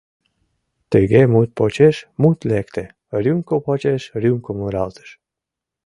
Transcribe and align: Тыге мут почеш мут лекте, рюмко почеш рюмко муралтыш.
Тыге 0.91 1.21
мут 1.33 1.49
почеш 1.57 1.95
мут 2.21 2.39
лекте, 2.49 2.83
рюмко 3.23 3.55
почеш 3.65 4.01
рюмко 4.21 4.51
муралтыш. 4.59 5.09